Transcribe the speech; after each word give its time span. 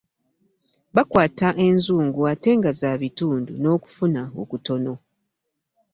Bakwata 0.95 1.47
enzungu 1.67 2.19
ate 2.31 2.51
nga 2.57 2.71
za 2.79 2.91
bitundu 3.01 3.53
n'okufuna 3.61 4.21
okutono. 4.41 4.93